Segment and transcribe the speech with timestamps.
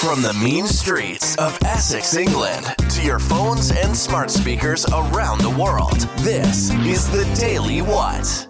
[0.00, 5.50] From the mean streets of Essex, England, to your phones and smart speakers around the
[5.50, 8.47] world, this is the Daily What.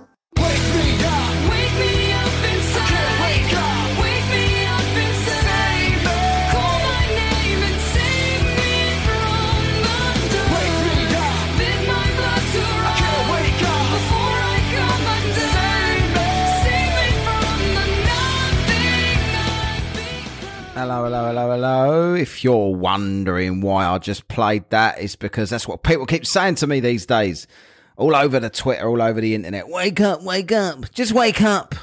[20.79, 22.15] Hello, hello, hello, hello.
[22.15, 26.55] If you're wondering why I just played that, it's because that's what people keep saying
[26.55, 27.49] to me these days.
[27.97, 29.69] All over the Twitter, all over the internet.
[29.69, 30.89] Wake up, wake up.
[30.93, 31.75] Just wake up.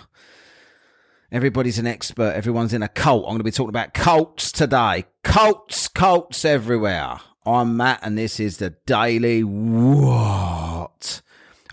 [1.30, 2.36] Everybody's an expert.
[2.36, 3.26] Everyone's in a cult.
[3.26, 5.04] I'm going to be talking about cults today.
[5.26, 7.20] Cults, cults everywhere.
[7.46, 11.22] I'm Matt, and this is the Daily What.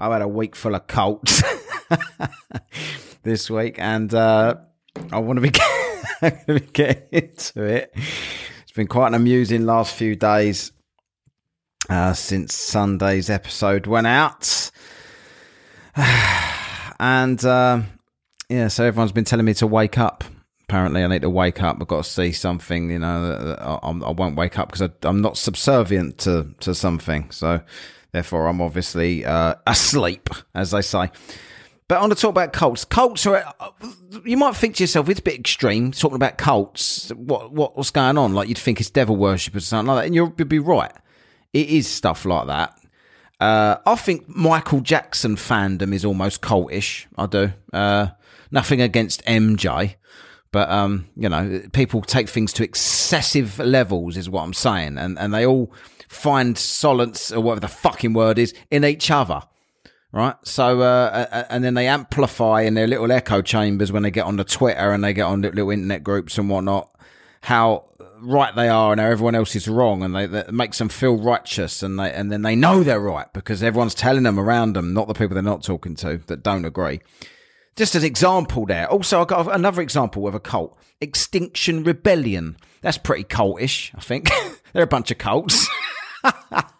[0.01, 1.41] I've had a week full of cults
[3.23, 4.57] this week, and uh,
[5.12, 5.52] I want to be,
[6.23, 7.92] I'm to be into it.
[7.95, 10.73] It's been quite an amusing last few days
[11.88, 14.71] uh, since Sunday's episode went out.
[16.99, 17.82] and uh,
[18.49, 20.24] yeah, so everyone's been telling me to wake up.
[20.68, 21.76] Apparently, I need to wake up.
[21.80, 22.91] I've got to see something.
[22.91, 27.30] You know, I, I won't wake up because I'm not subservient to to something.
[27.30, 27.60] So,
[28.13, 31.10] therefore, I'm obviously uh, asleep, as they say.
[31.93, 32.87] But I want to talk about cults.
[32.87, 33.45] Cults are.
[33.60, 33.68] uh,
[34.24, 37.10] You might think to yourself, it's a bit extreme talking about cults.
[37.10, 38.32] What, what what's going on?
[38.32, 40.90] Like you'd think it's devil worship or something like that, and you'll be right.
[41.52, 42.79] It is stuff like that.
[43.38, 47.04] Uh, I think Michael Jackson fandom is almost cultish.
[47.18, 47.52] I do.
[47.74, 48.07] Uh,
[48.51, 49.96] nothing against MJ,
[50.51, 55.18] but um, you know, people take things to excessive levels, is what I'm saying, and
[55.18, 55.70] and they all
[56.09, 59.43] find solace or whatever the fucking word is in each other
[60.13, 60.37] right?
[60.45, 64.37] So, uh, and then they amplify in their little echo chambers when they get on
[64.37, 66.91] the Twitter and they get on little internet groups and whatnot,
[67.41, 67.87] how
[68.21, 71.16] right they are and how everyone else is wrong, and they, that makes them feel
[71.16, 74.94] righteous, and they and then they know they're right because everyone's telling them around them,
[74.94, 77.00] not the people they're not talking to that don't agree.
[77.75, 78.88] Just an example there.
[78.91, 82.56] Also, I got another example of a cult, Extinction Rebellion.
[82.82, 84.31] That's pretty cultish, I think.
[84.72, 85.69] they're a bunch of cults.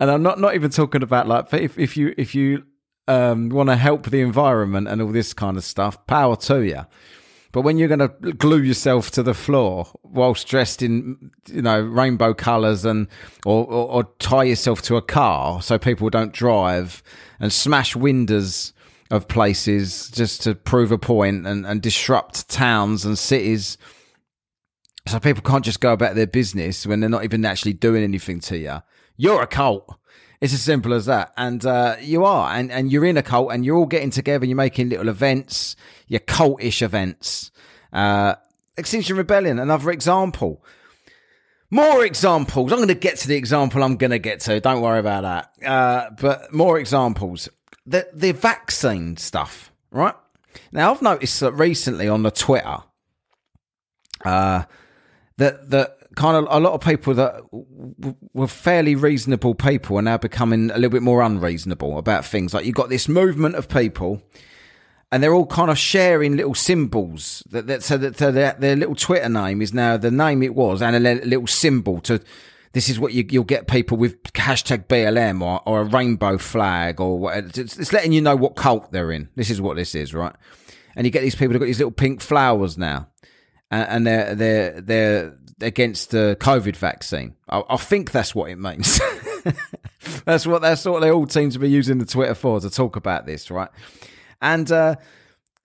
[0.00, 2.64] and I'm not not even talking about like if if you if you
[3.08, 6.86] um, want to help the environment and all this kind of stuff, power to you.
[7.52, 11.80] But when you're going to glue yourself to the floor whilst dressed in you know
[11.80, 13.08] rainbow colours and
[13.46, 17.02] or, or, or tie yourself to a car so people don't drive
[17.40, 18.74] and smash windows
[19.10, 23.78] of places just to prove a point and, and disrupt towns and cities
[25.06, 28.40] so people can't just go about their business when they're not even actually doing anything
[28.40, 28.82] to you.
[29.16, 29.96] You're a cult.
[30.40, 31.32] It's as simple as that.
[31.36, 32.50] And uh, you are.
[32.54, 34.44] And, and you're in a cult and you're all getting together.
[34.44, 37.50] You're making little events, your cultish events.
[37.92, 38.34] Uh,
[38.76, 40.62] Extinction Rebellion, another example.
[41.70, 42.70] More examples.
[42.70, 44.60] I'm going to get to the example I'm going to get to.
[44.60, 45.66] Don't worry about that.
[45.66, 47.48] Uh, but more examples.
[47.86, 50.14] The, the vaccine stuff, right?
[50.72, 52.78] Now, I've noticed that recently on the Twitter,
[54.24, 54.64] uh,
[55.38, 57.42] that that kind of a lot of people that
[58.32, 62.52] were fairly reasonable people are now becoming a little bit more unreasonable about things.
[62.52, 64.22] Like you've got this movement of people,
[65.12, 67.44] and they're all kind of sharing little symbols.
[67.50, 70.54] That, that so that so their, their little Twitter name is now the name it
[70.54, 72.20] was, and a little symbol to.
[72.72, 77.00] This is what you, you'll get people with hashtag BLM or, or a rainbow flag
[77.00, 77.46] or whatever.
[77.46, 79.30] It's, it's letting you know what cult they're in.
[79.34, 80.34] This is what this is, right?
[80.94, 83.08] And you get these people who've got these little pink flowers now
[83.70, 87.34] and, and they're they're they're against the COVID vaccine.
[87.48, 89.00] I, I think that's what it means.
[90.24, 92.96] that's what that's what they all seem to be using the Twitter for to talk
[92.96, 93.70] about this, right?
[94.40, 94.96] And uh,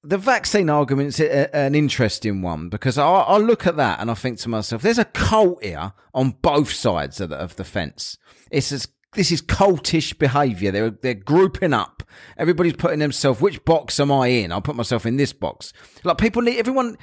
[0.03, 4.40] the vaccine argument's an interesting one because I, I look at that and I think
[4.40, 8.18] to myself, there's a cult here on both sides of the, of the fence.
[8.50, 10.72] It's as this is cultish behaviour.
[10.72, 12.03] They're they're grouping up.
[12.38, 13.41] Everybody's putting themselves.
[13.41, 14.51] Which box am I in?
[14.51, 15.74] I'll put myself in this box.
[16.03, 16.97] Like people need everyone.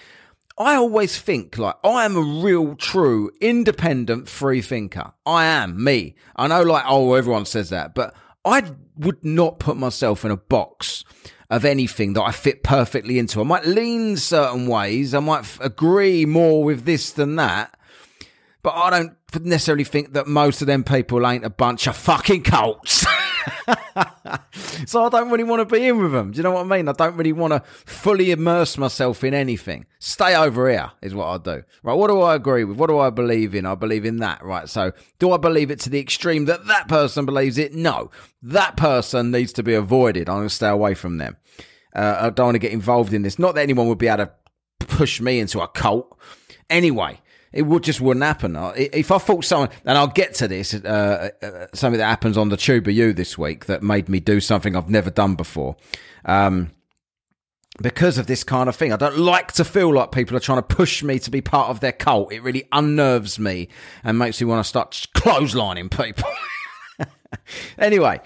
[0.58, 5.12] I always think like I am a real, true, independent, free thinker.
[5.24, 6.16] I am me.
[6.34, 10.36] I know, like, oh, everyone says that, but I would not put myself in a
[10.36, 11.04] box
[11.50, 13.40] of anything that I fit perfectly into.
[13.40, 15.14] I might lean certain ways.
[15.14, 17.78] I might f- agree more with this than that,
[18.62, 22.42] but I don't necessarily think that most of them people ain't a bunch of fucking
[22.42, 23.06] cults.
[24.86, 26.32] so I don't really want to be in with them.
[26.32, 26.88] Do you know what I mean?
[26.88, 29.86] I don't really want to fully immerse myself in anything.
[29.98, 31.62] Stay over here is what I do.
[31.82, 31.94] Right?
[31.94, 32.76] What do I agree with?
[32.76, 33.66] What do I believe in?
[33.66, 34.44] I believe in that.
[34.44, 34.68] Right?
[34.68, 37.74] So do I believe it to the extreme that that person believes it?
[37.74, 38.10] No.
[38.42, 40.28] That person needs to be avoided.
[40.28, 41.36] I'm going to stay away from them.
[41.94, 43.38] Uh, I don't want to get involved in this.
[43.38, 44.32] Not that anyone would be able to
[44.86, 46.18] push me into a cult.
[46.70, 47.20] Anyway,
[47.52, 48.56] it would just wouldn't happen.
[48.76, 52.48] If I thought someone, and I'll get to this, uh, uh, something that happens on
[52.48, 55.76] the Tuba U this week that made me do something I've never done before.
[56.24, 56.72] Um,
[57.80, 58.92] because of this kind of thing.
[58.92, 61.70] I don't like to feel like people are trying to push me to be part
[61.70, 62.32] of their cult.
[62.32, 63.68] It really unnerves me
[64.02, 66.28] and makes me want to start clotheslining people.
[67.78, 68.20] anyway,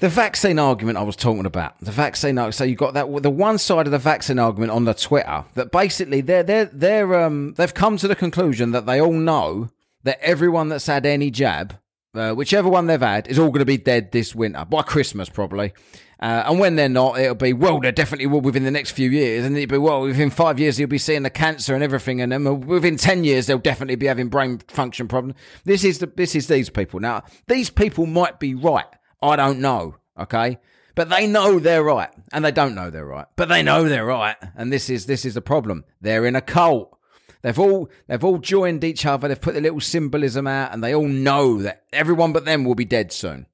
[0.00, 1.78] the vaccine argument I was talking about.
[1.80, 2.52] The vaccine.
[2.52, 5.72] So you got that the one side of the vaccine argument on the Twitter that
[5.72, 9.70] basically they're they're they're um they've come to the conclusion that they all know
[10.04, 11.76] that everyone that's had any jab,
[12.14, 15.28] uh, whichever one they've had, is all going to be dead this winter by Christmas
[15.28, 15.72] probably.
[16.20, 19.08] Uh, and when they're not, it'll be well, they definitely will within the next few
[19.08, 22.20] years, and it'll be well within five years you'll be seeing the cancer and everything,
[22.20, 25.36] and then within ten years they'll definitely be having brain function problems.
[25.64, 27.22] This is the this is these people now.
[27.46, 28.86] These people might be right.
[29.22, 29.96] I don't know.
[30.18, 30.58] Okay.
[30.94, 33.26] But they know they're right, and they don't know they're right.
[33.36, 35.84] But they know they're right, and this is this is the problem.
[36.00, 36.98] They're in a cult.
[37.42, 39.28] They've all they've all joined each other.
[39.28, 42.74] They've put the little symbolism out, and they all know that everyone but them will
[42.74, 43.46] be dead soon.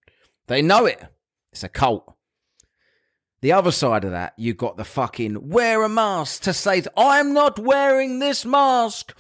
[0.46, 1.02] They know it.
[1.52, 2.14] It's a cult.
[3.43, 7.34] The other side of that, you've got the fucking wear a mask to say, I'm
[7.34, 9.14] not wearing this mask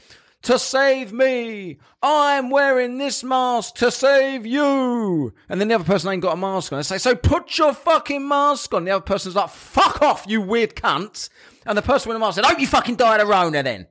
[0.44, 1.78] to save me.
[2.02, 5.34] I'm wearing this mask to save you.
[5.48, 6.78] And then the other person ain't got a mask on.
[6.78, 8.84] I say, so put your fucking mask on.
[8.84, 11.28] The other person's like, fuck off, you weird cunt.
[11.66, 13.86] And the person with the mask said, hope you fucking died of Rona then.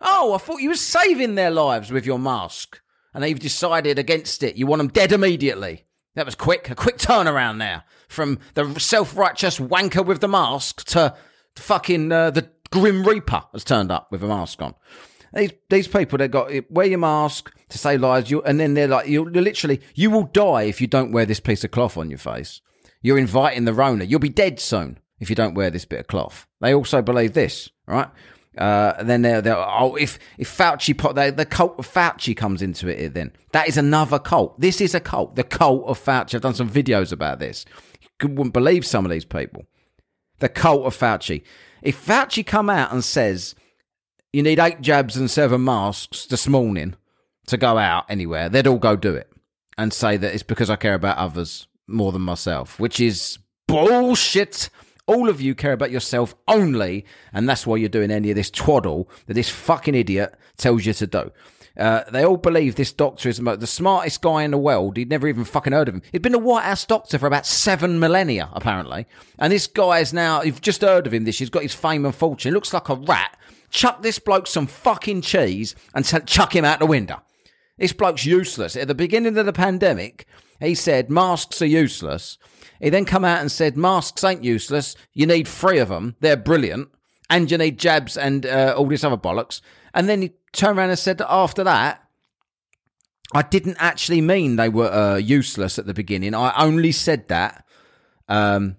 [0.00, 2.80] Oh, I thought you were saving their lives with your mask.
[3.14, 4.56] And they've decided against it.
[4.56, 5.86] You want them dead immediately.
[6.16, 11.16] That was quick, a quick turnaround there from the self-righteous wanker with the mask to
[11.56, 14.74] fucking uh, the Grim Reaper has turned up with a mask on.
[15.34, 18.88] These these people they got wear your mask to save lives, you, and then they're
[18.88, 22.10] like you literally you will die if you don't wear this piece of cloth on
[22.10, 22.60] your face.
[23.02, 24.04] You're inviting the Rona.
[24.04, 26.46] You'll be dead soon if you don't wear this bit of cloth.
[26.60, 28.08] They also believe this, right?
[28.56, 32.86] Uh, then they're, they're oh if if Fauci they, the cult of Fauci comes into
[32.86, 34.60] it then that is another cult.
[34.60, 36.36] This is a cult, the cult of Fauci.
[36.36, 37.64] I've done some videos about this.
[38.22, 39.64] You wouldn't believe some of these people.
[40.38, 41.42] The cult of Fauci.
[41.82, 43.56] If Fauci come out and says
[44.34, 46.94] you need eight jabs and seven masks this morning
[47.46, 49.30] to go out anywhere, they'd all go do it
[49.78, 53.38] and say that it's because I care about others more than myself, which is
[53.68, 54.70] bullshit.
[55.06, 58.50] All of you care about yourself only, and that's why you're doing any of this
[58.50, 61.30] twaddle that this fucking idiot tells you to do.
[61.76, 64.96] Uh, they all believe this doctor is the smartest guy in the world.
[64.96, 66.02] He'd never even fucking heard of him.
[66.12, 69.06] He'd been a White House doctor for about seven millennia, apparently.
[69.38, 72.04] And this guy is now, you've just heard of him, this, he's got his fame
[72.04, 72.50] and fortune.
[72.50, 73.36] He looks like a rat.
[73.74, 77.20] Chuck this bloke some fucking cheese and t- chuck him out the window.
[77.76, 78.76] This bloke's useless.
[78.76, 80.26] At the beginning of the pandemic,
[80.60, 82.38] he said masks are useless.
[82.80, 84.94] He then come out and said masks ain't useless.
[85.12, 86.14] You need three of them.
[86.20, 86.90] They're brilliant.
[87.28, 89.60] And you need jabs and uh, all this other bollocks.
[89.92, 92.00] And then he turned around and said that after that,
[93.34, 96.32] I didn't actually mean they were uh, useless at the beginning.
[96.32, 97.66] I only said that
[98.28, 98.76] um,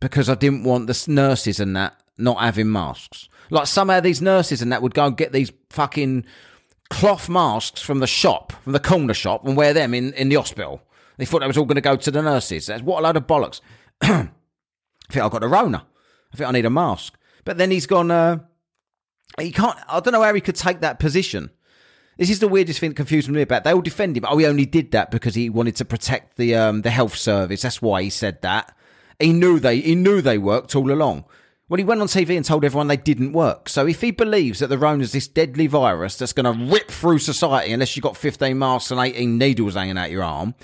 [0.00, 3.28] because I didn't want the nurses and that not having masks.
[3.50, 6.24] Like somehow these nurses and that would go and get these fucking
[6.90, 10.36] cloth masks from the shop, from the corner shop, and wear them in, in the
[10.36, 10.82] hospital.
[11.16, 12.66] They thought that was all going to go to the nurses.
[12.66, 13.60] That's what a load of bollocks.
[14.02, 14.28] I
[15.10, 15.86] think I've got a Rona.
[16.32, 17.16] I think I need a mask.
[17.44, 18.10] But then he's gone.
[18.10, 18.40] Uh,
[19.38, 19.78] he can't.
[19.88, 21.50] I don't know how he could take that position.
[22.18, 23.64] This is the weirdest thing that confused me about.
[23.64, 24.24] They all defend him.
[24.26, 27.62] Oh, he only did that because he wanted to protect the um, the health service.
[27.62, 28.74] That's why he said that.
[29.18, 31.24] He knew they he knew they worked all along.
[31.68, 33.68] Well, he went on TV and told everyone they didn't work.
[33.68, 36.90] So if he believes that the Rona is this deadly virus that's going to rip
[36.90, 40.54] through society unless you've got 15 masks and 18 needles hanging out your arm,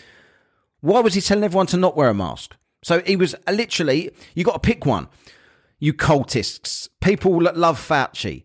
[0.81, 2.55] why was he telling everyone to not wear a mask?
[2.85, 5.09] So he was uh, literally, you got to pick one.
[5.81, 8.45] You cultists, people that love Fauci.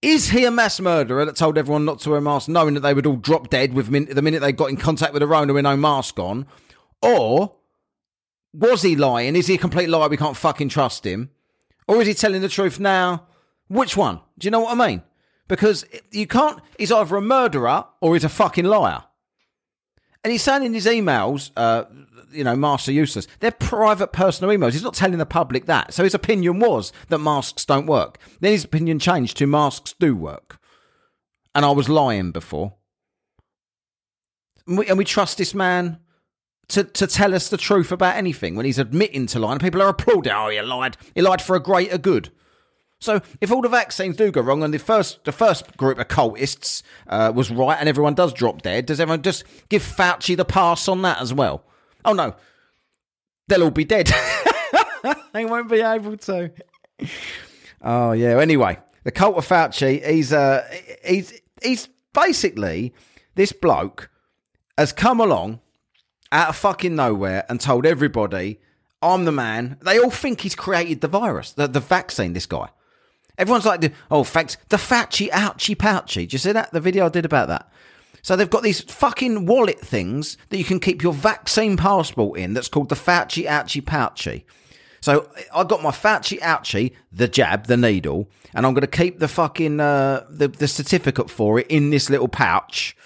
[0.00, 2.80] Is he a mass murderer that told everyone not to wear a mask, knowing that
[2.80, 5.26] they would all drop dead with min- the minute they got in contact with the
[5.26, 6.46] Rona with no mask on?
[7.02, 7.56] Or
[8.54, 9.34] was he lying?
[9.34, 10.08] Is he a complete liar?
[10.08, 11.30] We can't fucking trust him.
[11.90, 13.26] Or is he telling the truth now?
[13.66, 14.20] Which one?
[14.38, 15.02] Do you know what I mean?
[15.48, 19.02] Because you can't, he's either a murderer or he's a fucking liar.
[20.22, 21.86] And he's saying in his emails, uh,
[22.30, 23.26] you know, masks are useless.
[23.40, 24.74] They're private personal emails.
[24.74, 25.92] He's not telling the public that.
[25.92, 28.18] So his opinion was that masks don't work.
[28.38, 30.60] Then his opinion changed to masks do work.
[31.56, 32.74] And I was lying before.
[34.68, 35.98] And we, and we trust this man
[36.70, 39.58] to, to tell us the truth about anything when he's admitting to lying.
[39.58, 40.32] People are applauding.
[40.32, 40.96] Oh, he lied.
[41.14, 42.30] He lied for a greater good.
[43.00, 46.08] So if all the vaccines do go wrong and the first the first group of
[46.08, 50.44] cultists uh, was right and everyone does drop dead, does everyone just give Fauci the
[50.44, 51.64] pass on that as well?
[52.04, 52.34] Oh no,
[53.48, 54.12] they'll all be dead.
[55.32, 56.52] they won't be able to.
[57.80, 58.38] Oh yeah.
[58.38, 60.06] Anyway, the cult of Fauci.
[60.06, 60.68] He's uh
[61.02, 62.92] he's he's basically
[63.34, 64.10] this bloke
[64.76, 65.60] has come along
[66.32, 68.60] out of fucking nowhere and told everybody,
[69.02, 72.32] "I'm the man." They all think he's created the virus, the the vaccine.
[72.32, 72.68] This guy.
[73.38, 76.72] Everyone's like, "Oh, facts, the Fauci ouchie pouchy." Do you see that?
[76.72, 77.70] The video I did about that.
[78.22, 82.52] So they've got these fucking wallet things that you can keep your vaccine passport in.
[82.52, 84.44] That's called the Fauci ouchie pouchy.
[85.00, 89.18] So I got my Fauci ouchie, the jab, the needle, and I'm going to keep
[89.18, 92.96] the fucking uh, the the certificate for it in this little pouch.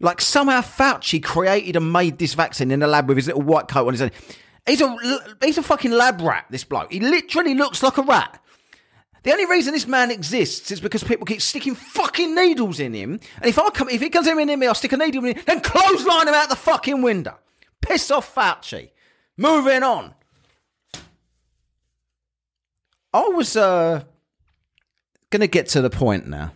[0.00, 3.68] Like somehow Fauci created and made this vaccine in a lab with his little white
[3.68, 4.12] coat on his head.
[4.66, 4.96] He's a
[5.42, 6.46] he's a fucking lab rat.
[6.50, 6.92] This bloke.
[6.92, 8.40] He literally looks like a rat.
[9.24, 13.20] The only reason this man exists is because people keep sticking fucking needles in him.
[13.40, 15.36] And if I come, if he comes in near me, I'll stick a needle in
[15.36, 17.38] him, then clothesline him out the fucking window.
[17.80, 18.90] Piss off, Fauci.
[19.38, 20.14] Moving on.
[23.14, 24.02] I was uh,
[25.30, 26.52] going to get to the point now.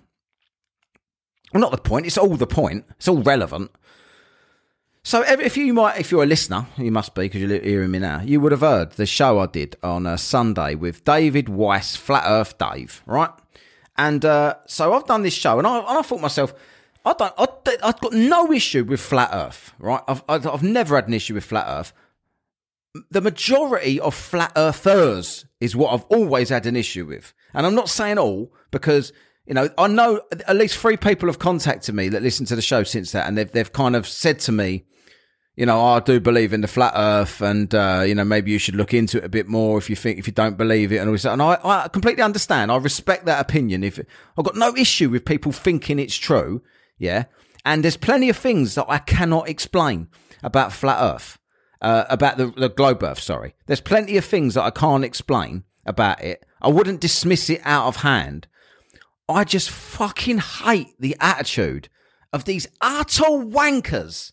[1.53, 2.07] Well, not the point.
[2.07, 2.85] It's all the point.
[2.97, 3.71] It's all relevant.
[5.03, 7.99] So, if you might, if you're a listener, you must be because you're hearing me
[7.99, 8.21] now.
[8.21, 12.25] You would have heard the show I did on a Sunday with David Weiss, Flat
[12.27, 13.31] Earth Dave, right?
[13.97, 16.53] And uh, so I've done this show, and I, and I thought myself,
[17.07, 17.47] I don't, I,
[17.83, 20.03] I've got no issue with Flat Earth, right?
[20.07, 21.93] I've I've never had an issue with Flat Earth.
[23.11, 27.75] The majority of Flat Earthers is what I've always had an issue with, and I'm
[27.75, 29.13] not saying all because
[29.49, 32.61] you know, I know at least three people have contacted me that listen to the
[32.61, 34.85] show since that, and they've they've kind of said to me,
[35.57, 38.51] you know, "Oh, I do believe in the flat Earth, and uh, you know, maybe
[38.51, 40.93] you should look into it a bit more if you think if you don't believe
[40.93, 41.25] it, and all this.
[41.25, 42.71] And I, I completely understand.
[42.71, 43.83] I respect that opinion.
[43.83, 43.99] If
[44.37, 46.61] I've got no issue with people thinking it's true,
[46.99, 47.25] yeah.
[47.65, 50.09] And there's plenty of things that I cannot explain
[50.43, 51.39] about flat Earth,
[51.81, 53.21] uh, about the, the globe Earth.
[53.21, 56.45] Sorry, there's plenty of things that I can't explain about it.
[56.61, 58.47] I wouldn't dismiss it out of hand.
[59.29, 61.89] I just fucking hate the attitude
[62.33, 64.33] of these utter wankers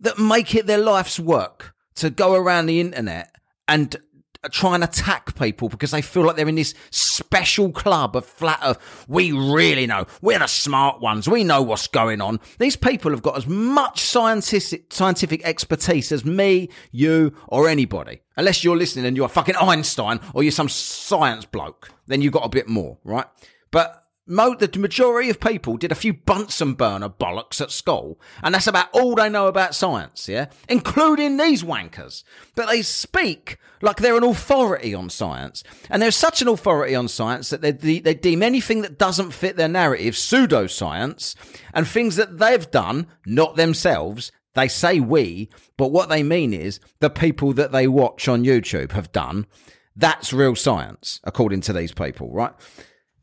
[0.00, 3.34] that make it their life's work to go around the internet
[3.66, 3.96] and
[4.44, 8.24] uh, try and attack people because they feel like they're in this special club of
[8.24, 9.06] flat earth.
[9.08, 10.06] We really know.
[10.22, 11.28] We're the smart ones.
[11.28, 12.38] We know what's going on.
[12.58, 18.20] These people have got as much scientific, scientific expertise as me, you, or anybody.
[18.36, 22.32] Unless you're listening and you're a fucking Einstein or you're some science bloke, then you've
[22.32, 23.26] got a bit more, right?
[23.72, 28.54] But Mo, the majority of people did a few Bunsen burner bollocks at school, and
[28.54, 30.46] that's about all they know about science, yeah?
[30.68, 32.24] Including these wankers.
[32.54, 35.64] But they speak like they're an authority on science.
[35.88, 39.30] And they're such an authority on science that they, de- they deem anything that doesn't
[39.30, 41.34] fit their narrative pseudoscience,
[41.72, 46.80] and things that they've done, not themselves, they say we, but what they mean is
[47.00, 49.46] the people that they watch on YouTube have done.
[49.94, 52.52] That's real science, according to these people, right?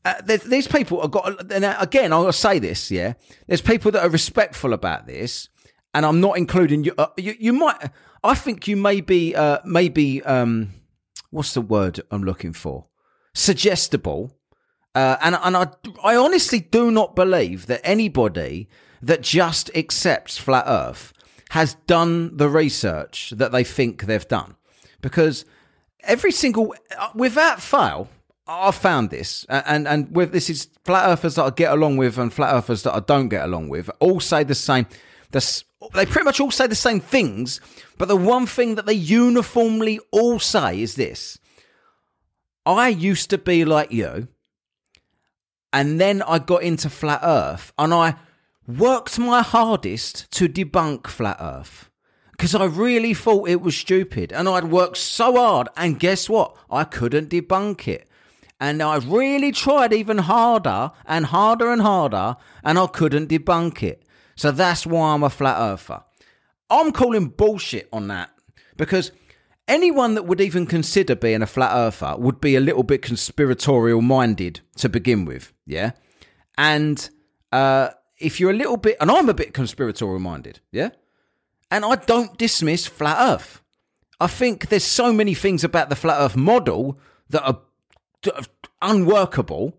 [0.06, 0.22] Uh,
[0.72, 3.14] people have got, and uh, again, I'll say this, yeah.
[3.48, 5.50] There's people that are respectful about this,
[5.94, 6.94] and I'm not including you.
[6.98, 7.90] Uh, you, you might,
[8.24, 10.70] I think you may be, uh, maybe, um,
[11.32, 12.86] what's the word I'm looking for?
[13.34, 14.32] Suggestible.
[14.94, 15.68] Uh, and and I,
[16.04, 18.70] I honestly do not believe that anybody
[19.02, 21.12] that just accepts flat Earth
[21.50, 24.56] has done the research that they think they've done,
[25.02, 25.46] because
[26.02, 28.08] every single, uh, without fail,
[28.48, 32.18] I've found this, and and with this is flat earthers that I get along with
[32.20, 34.86] and flat earthers that I don't get along with all say the same.
[35.32, 37.60] The, they pretty much all say the same things,
[37.98, 41.40] but the one thing that they uniformly all say is this:
[42.66, 44.28] I used to be like you,
[45.74, 48.16] and then I got into flat Earth, and I
[48.68, 51.90] worked my hardest to debunk flat Earth
[52.32, 56.56] because I really thought it was stupid and I'd worked so hard and guess what?
[56.70, 58.10] I couldn't debunk it.
[58.60, 64.04] And I've really tried even harder and harder and harder and I couldn't debunk it.
[64.36, 66.04] So that's why I'm a flat earther.
[66.70, 68.32] I'm calling bullshit on that
[68.78, 69.12] because
[69.68, 74.02] anyone that would even consider being a flat earther would be a little bit conspiratorial
[74.02, 75.54] minded to begin with.
[75.66, 75.92] Yeah.
[76.58, 77.10] And
[77.52, 80.60] uh, if you're a little bit, and I'm a bit conspiratorial minded.
[80.72, 80.90] Yeah.
[81.72, 83.62] And I don't dismiss flat Earth.
[84.20, 87.62] I think there's so many things about the flat Earth model that are
[88.82, 89.77] unworkable,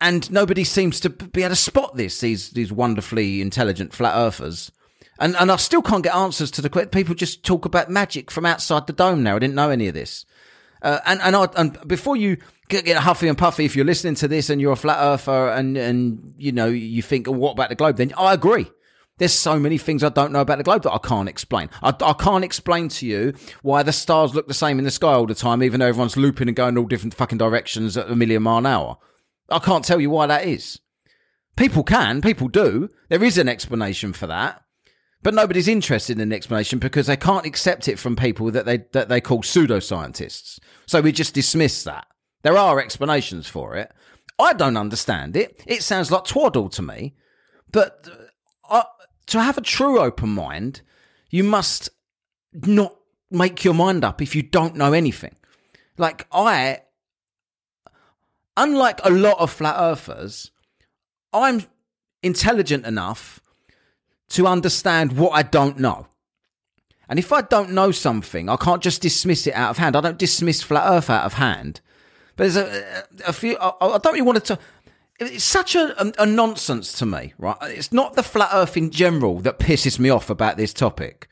[0.00, 2.20] and nobody seems to be able to spot this.
[2.20, 4.72] These these wonderfully intelligent flat Earthers,
[5.18, 7.14] and and I still can't get answers to the que- people.
[7.14, 9.36] Just talk about magic from outside the dome now.
[9.36, 10.24] I didn't know any of this.
[10.82, 12.38] Uh, and and I, and before you
[12.68, 15.50] get, get huffy and puffy, if you're listening to this and you're a flat earther
[15.50, 17.96] and and you know you think, oh, what about the globe?
[17.96, 18.70] Then I agree.
[19.20, 21.68] There's so many things I don't know about the globe that I can't explain.
[21.82, 25.12] I, I can't explain to you why the stars look the same in the sky
[25.12, 28.16] all the time, even though everyone's looping and going all different fucking directions at a
[28.16, 28.96] million mile an hour.
[29.50, 30.80] I can't tell you why that is.
[31.54, 32.88] People can, people do.
[33.10, 34.62] There is an explanation for that.
[35.22, 38.78] But nobody's interested in an explanation because they can't accept it from people that they
[38.92, 40.58] that they call pseudoscientists.
[40.86, 42.06] So we just dismiss that.
[42.40, 43.92] There are explanations for it.
[44.38, 45.62] I don't understand it.
[45.66, 47.16] It sounds like twaddle to me.
[47.70, 48.08] But
[48.70, 48.84] uh,
[49.30, 50.82] to have a true open mind,
[51.30, 51.88] you must
[52.52, 52.96] not
[53.30, 55.36] make your mind up if you don't know anything.
[55.96, 56.80] Like I,
[58.56, 60.50] unlike a lot of flat earthers,
[61.32, 61.62] I'm
[62.22, 63.40] intelligent enough
[64.30, 66.06] to understand what I don't know.
[67.08, 69.96] And if I don't know something, I can't just dismiss it out of hand.
[69.96, 71.80] I don't dismiss flat Earth out of hand.
[72.36, 73.56] But there's a, a few.
[73.58, 74.58] I, I don't really want to.
[75.20, 77.56] It's such a, a, a nonsense to me, right?
[77.62, 81.28] It's not the flat Earth in general that pisses me off about this topic.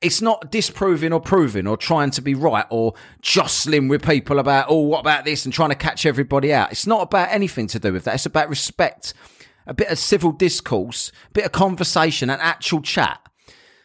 [0.00, 4.66] It's not disproving or proving or trying to be right or jostling with people about,
[4.68, 6.72] oh, what about this and trying to catch everybody out.
[6.72, 8.16] It's not about anything to do with that.
[8.16, 9.14] It's about respect,
[9.66, 13.20] a bit of civil discourse, a bit of conversation and actual chat.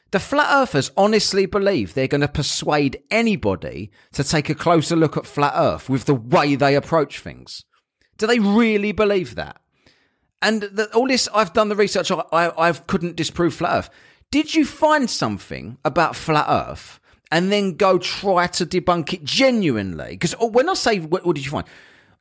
[0.10, 5.16] The flat earthers honestly believe they're going to persuade anybody to take a closer look
[5.18, 7.66] at flat earth with the way they approach things.
[8.24, 9.60] Do they really believe that?
[10.42, 12.10] And the, all this, I've done the research.
[12.10, 13.90] I, I, couldn't disprove flat Earth.
[14.32, 17.02] Did you find something about flat Earth
[17.34, 20.12] and then go try to debunk it genuinely?
[20.12, 21.68] Because oh, when I say, what, what did you find?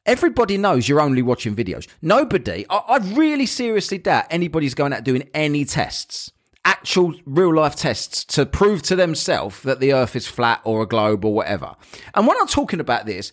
[0.05, 1.87] Everybody knows you're only watching videos.
[2.03, 6.33] Nobody, I, I really seriously doubt anybody's going out doing any tests,
[6.65, 10.87] actual real life tests to prove to themselves that the Earth is flat or a
[10.89, 11.77] globe or whatever.
[12.13, 13.31] And when I'm talking about this,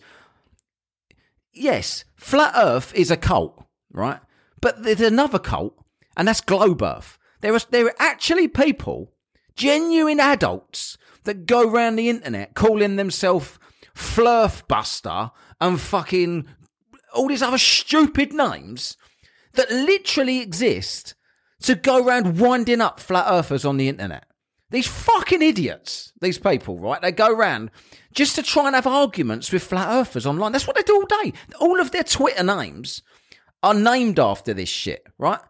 [1.52, 4.20] yes, flat Earth is a cult, right?
[4.60, 5.74] But there's another cult,
[6.16, 7.18] and that's Globe Earth.
[7.40, 9.12] There are there are actually people,
[9.56, 13.58] genuine adults, that go around the internet calling themselves
[13.94, 15.30] Flurfbuster
[15.60, 16.46] and fucking
[17.14, 18.96] all these other stupid names
[19.54, 21.14] that literally exist
[21.62, 24.24] to go around winding up flat earthers on the internet.
[24.70, 27.00] These fucking idiots, these people, right?
[27.02, 27.70] They go around
[28.14, 30.52] just to try and have arguments with flat earthers online.
[30.52, 31.32] That's what they do all day.
[31.58, 33.02] All of their Twitter names
[33.62, 35.40] are named after this shit, right?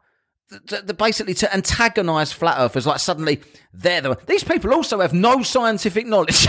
[0.50, 3.40] Th- th- basically to antagonize flat earthers like suddenly
[3.72, 6.48] they're the these people also have no scientific knowledge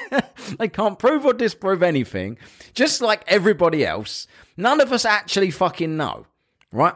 [0.58, 2.38] they can't prove or disprove anything
[2.72, 6.24] just like everybody else none of us actually fucking know
[6.72, 6.94] right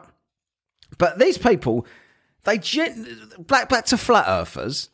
[0.96, 1.84] but these people
[2.44, 4.88] they gen- back back to flat earthers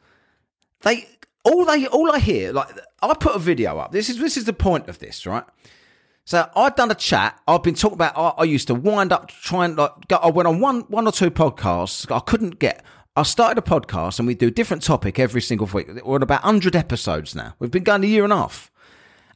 [0.83, 1.09] they
[1.45, 2.69] all they all I hear like
[3.03, 3.93] I put a video up.
[3.93, 5.45] This is this is the point of this, right?
[6.25, 7.39] So I've done a chat.
[7.47, 8.17] I've been talking about.
[8.17, 10.09] I, I used to wind up trying like.
[10.09, 12.11] Go, I went on one one or two podcasts.
[12.15, 12.83] I couldn't get.
[13.17, 15.89] I started a podcast and we do a different topic every single week.
[16.05, 17.55] We're on about hundred episodes now.
[17.59, 18.73] We've been going a year and a half,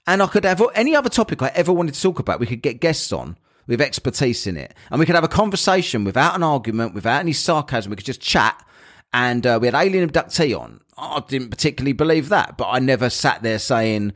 [0.06, 2.40] and I could have any other topic I ever wanted to talk about.
[2.40, 6.04] We could get guests on with expertise in it, and we could have a conversation
[6.04, 7.90] without an argument, without any sarcasm.
[7.90, 8.64] We could just chat
[9.12, 10.80] and uh, we had Alien Abductee on.
[10.98, 14.12] I didn't particularly believe that, but I never sat there saying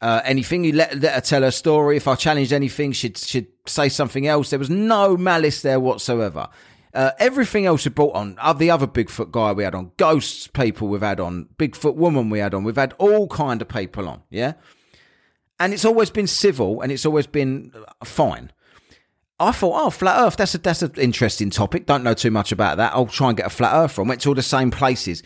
[0.00, 0.64] uh, anything.
[0.64, 1.96] You let, let her tell her story.
[1.96, 4.50] If I challenged anything, she'd, she'd say something else.
[4.50, 6.48] There was no malice there whatsoever.
[6.94, 10.46] Uh, everything else we brought on, uh, the other Bigfoot guy we had on, ghosts
[10.46, 14.08] people we've had on, Bigfoot woman we had on, we've had all kind of people
[14.08, 14.54] on, yeah?
[15.60, 18.50] And it's always been civil and it's always been uh, fine.
[19.38, 20.36] I thought, oh, flat Earth.
[20.38, 21.84] That's a that's an interesting topic.
[21.84, 22.94] Don't know too much about that.
[22.94, 24.08] I'll try and get a flat Earth from.
[24.08, 25.22] Went to all the same places.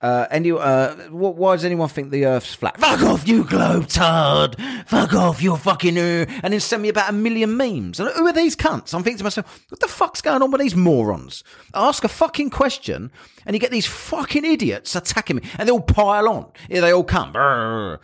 [0.00, 2.78] Uh, any, uh, wh- why does anyone think the Earth's flat?
[2.80, 4.58] Fuck off, you globetard!
[4.86, 8.00] Fuck off, you fucking uh, and then send me about a million memes.
[8.00, 8.94] And who are these cunts?
[8.94, 11.44] I'm thinking to myself, what the fuck's going on with these morons?
[11.74, 13.10] I ask a fucking question,
[13.44, 16.50] and you get these fucking idiots attacking me, and they all pile on.
[16.68, 17.34] Here they all come.
[17.36, 17.98] And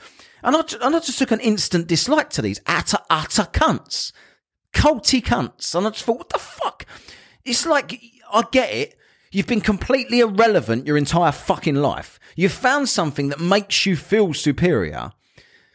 [0.56, 4.12] I, and I just took an instant dislike to these utter, utter cunts
[4.76, 5.74] culty cunts.
[5.74, 6.85] And I just thought, what the fuck?
[7.44, 8.00] It's like,
[8.32, 8.94] I get it.
[9.32, 12.18] You've been completely irrelevant your entire fucking life.
[12.36, 15.12] You've found something that makes you feel superior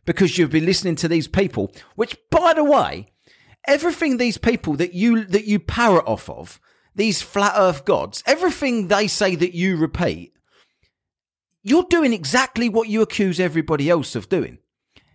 [0.06, 3.08] because you've been listening to these people, which, by the way,
[3.68, 6.60] everything these people that you, that you parrot off of,
[6.96, 10.34] these flat earth gods, everything they say that you repeat,
[11.64, 14.58] you're doing exactly what you accuse everybody else of doing.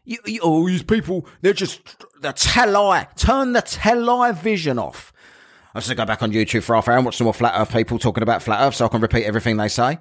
[0.05, 5.13] You, you, oh, these people, they're just the tell Turn the tell vision off.
[5.77, 7.53] I just go back on YouTube for half an hour and watch some more flat
[7.55, 9.99] earth people talking about flat earth so I can repeat everything they say.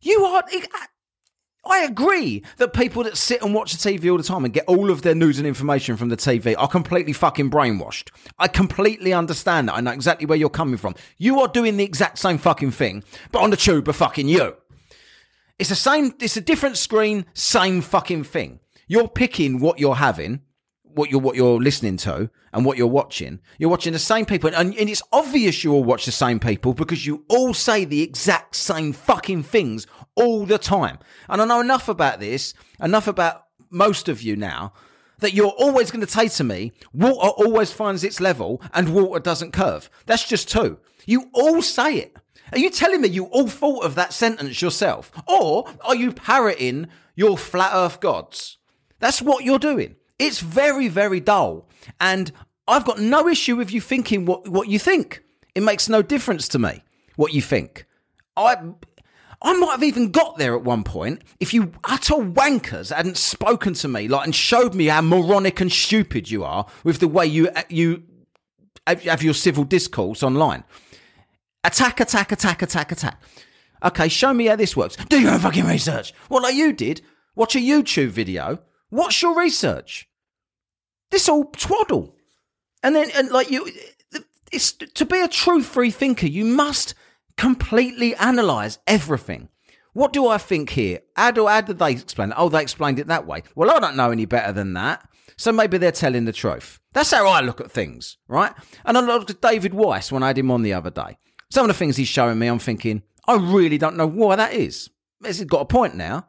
[0.00, 0.42] You are.
[1.66, 4.64] I agree that people that sit and watch the TV all the time and get
[4.66, 8.08] all of their news and information from the TV are completely fucking brainwashed.
[8.38, 9.74] I completely understand that.
[9.74, 10.94] I know exactly where you're coming from.
[11.18, 14.56] You are doing the exact same fucking thing, but on the tube are fucking you.
[15.58, 18.60] It's the same, it's a different screen, same fucking thing.
[18.88, 20.40] You're picking what you're having,
[20.94, 23.40] what you're what you're listening to, and what you're watching.
[23.58, 26.74] You're watching the same people, and, and it's obvious you all watch the same people
[26.74, 30.98] because you all say the exact same fucking things all the time.
[31.28, 34.72] And I know enough about this, enough about most of you now,
[35.18, 39.20] that you're always going to say to me, water always finds its level and water
[39.20, 39.90] doesn't curve.
[40.06, 40.78] That's just two.
[41.06, 42.16] You all say it.
[42.52, 45.12] Are you telling me you all thought of that sentence yourself?
[45.28, 48.58] Or are you parroting your flat earth gods?
[48.98, 49.96] That's what you're doing.
[50.20, 51.66] It's very, very dull.
[52.00, 52.30] And
[52.68, 55.24] I've got no issue with you thinking what, what you think.
[55.54, 56.84] It makes no difference to me
[57.16, 57.86] what you think.
[58.36, 58.56] I
[59.42, 63.72] I might have even got there at one point if you utter wankers hadn't spoken
[63.74, 67.24] to me like and showed me how moronic and stupid you are with the way
[67.24, 68.02] you you
[68.86, 70.64] have your civil discourse online.
[71.64, 73.22] Attack, attack, attack, attack, attack.
[73.82, 74.96] Okay, show me how this works.
[75.08, 76.12] Do your own fucking research.
[76.28, 77.00] What like you did?
[77.34, 78.60] Watch a YouTube video.
[78.90, 80.09] What's your research?
[81.10, 82.14] This all twaddle.
[82.82, 83.70] And then, and like you,
[84.52, 86.94] it's to be a true free thinker, you must
[87.36, 89.48] completely analyze everything.
[89.92, 91.00] What do I think here?
[91.16, 92.36] How, do, how did they explain it?
[92.38, 93.42] Oh, they explained it that way.
[93.54, 95.06] Well, I don't know any better than that.
[95.36, 96.80] So maybe they're telling the truth.
[96.92, 98.52] That's how I look at things, right?
[98.84, 101.16] And I looked at David Weiss when I had him on the other day.
[101.50, 104.52] Some of the things he's showing me, I'm thinking, I really don't know why that
[104.52, 104.90] is.
[105.24, 106.26] He's got a point now.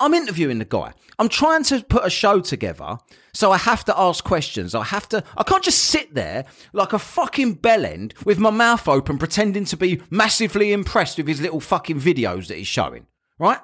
[0.00, 0.94] I'm interviewing the guy.
[1.18, 2.96] I'm trying to put a show together,
[3.34, 4.74] so I have to ask questions.
[4.74, 5.22] I have to.
[5.36, 9.76] I can't just sit there like a fucking bellend with my mouth open, pretending to
[9.76, 13.06] be massively impressed with his little fucking videos that he's showing.
[13.38, 13.58] Right?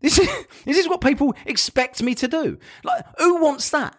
[0.00, 0.28] This is
[0.64, 2.58] this is what people expect me to do.
[2.82, 3.96] Like, who wants that?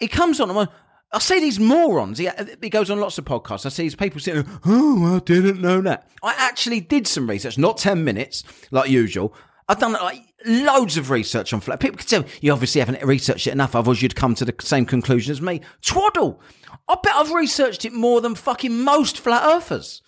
[0.00, 0.50] He comes on.
[0.50, 0.70] I'm like,
[1.12, 2.18] I see these morons.
[2.18, 2.28] He,
[2.60, 3.66] he goes on lots of podcasts.
[3.66, 4.46] I see these people sitting.
[4.64, 6.08] Oh, I didn't know that.
[6.22, 9.34] I actually did some research, not ten minutes like usual.
[9.70, 11.78] I've done like loads of research on flat.
[11.78, 14.84] People can tell you obviously haven't researched it enough, otherwise you'd come to the same
[14.84, 15.60] conclusion as me.
[15.80, 16.40] Twaddle.
[16.88, 20.02] I bet I've researched it more than fucking most flat earthers.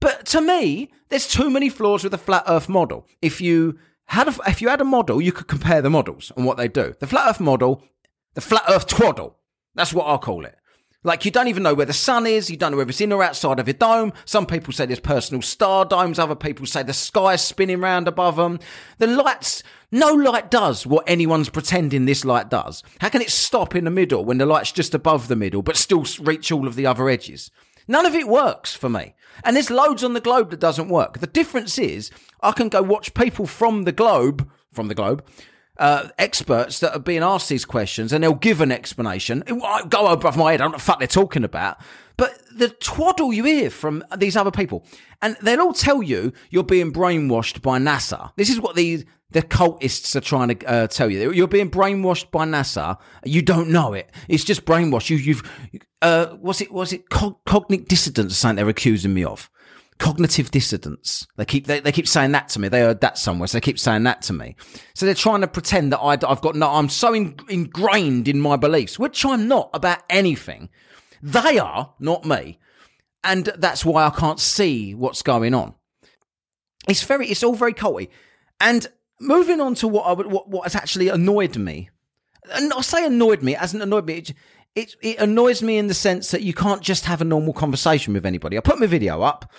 [0.00, 3.06] But to me, there's too many flaws with the flat Earth model.
[3.20, 6.46] If you had a, if you had a model, you could compare the models and
[6.46, 6.94] what they do.
[7.00, 7.82] The flat Earth model,
[8.32, 9.36] the flat Earth twaddle.
[9.74, 10.56] That's what I'll call it.
[11.04, 12.50] Like you don't even know where the sun is.
[12.50, 14.12] You don't know whether it's in or outside of your dome.
[14.24, 16.18] Some people say there's personal star domes.
[16.18, 18.58] Other people say the sky's spinning round above them.
[18.98, 22.82] The lights, no light does what anyone's pretending this light does.
[23.00, 25.76] How can it stop in the middle when the light's just above the middle, but
[25.76, 27.52] still reach all of the other edges?
[27.86, 29.14] None of it works for me.
[29.44, 31.20] And there's loads on the globe that doesn't work.
[31.20, 32.10] The difference is
[32.42, 35.24] I can go watch people from the globe, from the globe,
[35.78, 39.42] uh, experts that are being asked these questions and they'll give an explanation.
[39.88, 40.60] Go above my head.
[40.60, 41.78] I don't know what the fuck they're talking about.
[42.16, 44.84] But the twaddle you hear from these other people,
[45.22, 48.32] and they'll all tell you you're being brainwashed by NASA.
[48.36, 51.30] This is what the the cultists are trying to uh, tell you.
[51.30, 52.98] You're being brainwashed by NASA.
[53.24, 54.10] You don't know it.
[54.26, 55.10] It's just brainwash.
[55.10, 55.48] You, you've
[56.02, 56.72] uh, what's it?
[56.72, 58.36] Was it cog- cognitive dissonance?
[58.36, 59.48] Something they're accusing me of
[59.98, 61.26] cognitive dissonance.
[61.36, 62.68] They keep they, they keep saying that to me.
[62.68, 64.56] They heard that somewhere, so they keep saying that to me.
[64.94, 66.70] So they're trying to pretend that I, I've got no.
[66.70, 70.68] I'm so in, ingrained in my beliefs, which I'm not about anything.
[71.22, 72.58] They are not me,
[73.24, 75.74] and that's why I can't see what's going on.
[76.88, 78.08] It's very, it's all very culty.
[78.60, 78.86] And
[79.20, 81.90] moving on to what I what, what has actually annoyed me.
[82.52, 84.14] And I say annoyed me, it hasn't annoyed me.
[84.14, 84.34] It,
[84.74, 88.14] it, it annoys me in the sense that you can't just have a normal conversation
[88.14, 88.56] with anybody.
[88.56, 89.52] I put my video up,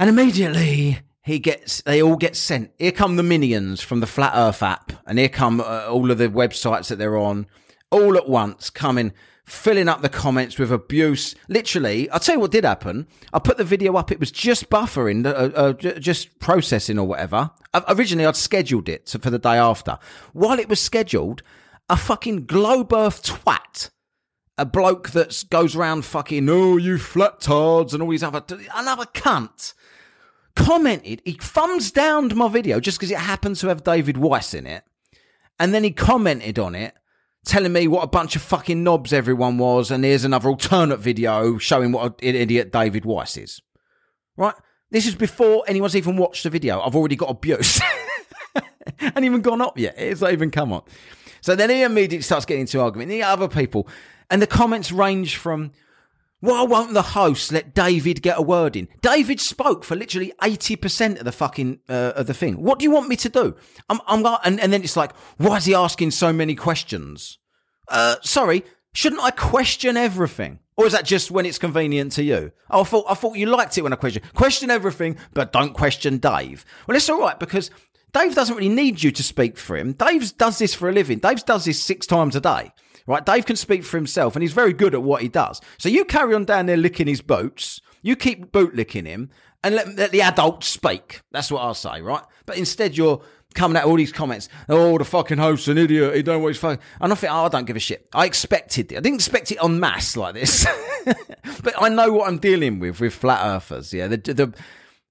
[0.00, 2.70] and immediately he gets, they all get sent.
[2.78, 6.16] Here come the minions from the Flat Earth app, and here come uh, all of
[6.16, 7.46] the websites that they're on,
[7.90, 9.12] all at once, coming,
[9.44, 11.34] filling up the comments with abuse.
[11.48, 13.08] Literally, I'll tell you what did happen.
[13.34, 17.50] I put the video up, it was just buffering, uh, uh, just processing or whatever.
[17.86, 19.98] Originally, I'd scheduled it for the day after.
[20.32, 21.42] While it was scheduled,
[21.90, 23.90] a fucking globe earth twat
[24.60, 28.44] a bloke that goes around fucking, oh, you flat tards and all these other,
[28.76, 29.72] another cunt,
[30.56, 34.66] commented, he thumbs downed my video just because it happened to have David Weiss in
[34.66, 34.84] it.
[35.58, 36.94] And then he commented on it,
[37.44, 39.90] telling me what a bunch of fucking knobs everyone was.
[39.90, 43.60] And here's another alternate video showing what an idiot David Weiss is.
[44.36, 44.54] Right?
[44.90, 46.80] This is before anyone's even watched the video.
[46.80, 47.80] I've already got abuse.
[48.98, 49.94] and even gone up yet.
[49.98, 50.82] It's not even come on.
[51.40, 53.08] So then he immediately starts getting into argument.
[53.08, 53.88] The other people,
[54.30, 55.72] and the comments range from,
[56.40, 58.88] Why won't the host let David get a word in?
[59.02, 62.62] David spoke for literally 80% of the fucking, uh, of the thing.
[62.62, 63.56] What do you want me to do?
[63.90, 67.38] I'm, I'm, and, and then it's like, why is he asking so many questions?
[67.88, 70.60] Uh, sorry, shouldn't I question everything?
[70.76, 72.52] Or is that just when it's convenient to you?
[72.70, 74.22] Oh, I thought, I thought you liked it when I question.
[74.34, 76.64] Question everything, but don't question Dave.
[76.86, 77.70] Well, it's all right because
[78.14, 79.92] Dave doesn't really need you to speak for him.
[79.92, 81.18] Dave does this for a living.
[81.18, 82.72] Dave does this six times a day.
[83.10, 83.26] Right?
[83.26, 85.60] Dave can speak for himself and he's very good at what he does.
[85.78, 87.80] So you carry on down there licking his boots.
[88.02, 89.30] You keep boot licking him
[89.64, 91.22] and let, let the adults speak.
[91.32, 92.22] That's what I'll say, right?
[92.46, 93.20] But instead you're
[93.54, 94.48] coming at all these comments.
[94.68, 96.14] Oh, the fucking host's an idiot.
[96.14, 96.80] He don't what fucking.
[97.00, 98.08] And I think, oh, I don't give a shit.
[98.14, 98.98] I expected it.
[98.98, 100.64] I didn't expect it en masse like this.
[101.64, 103.92] but I know what I'm dealing with with flat earthers.
[103.92, 104.06] Yeah.
[104.06, 104.54] The, the,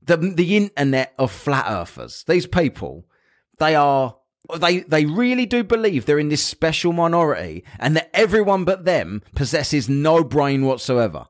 [0.03, 2.23] the, the internet of flat earthers.
[2.23, 3.05] These people,
[3.57, 4.15] they are
[4.59, 9.21] they they really do believe they're in this special minority and that everyone but them
[9.35, 11.27] possesses no brain whatsoever